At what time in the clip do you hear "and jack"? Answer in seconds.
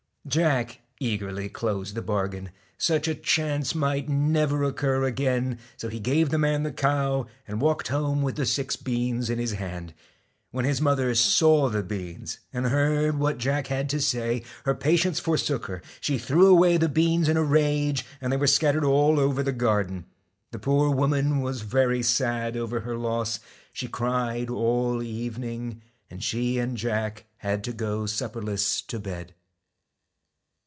26.59-27.25